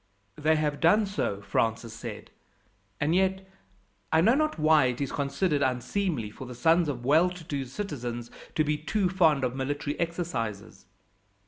[0.35, 2.31] "They have done so," Francis said;
[2.99, 3.47] "and yet,
[4.11, 7.65] I know not why, it is considered unseemly for the sons of well to do
[7.65, 10.87] citizens to be too fond of military exercises."